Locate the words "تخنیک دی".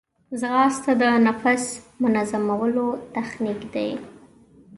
3.15-3.89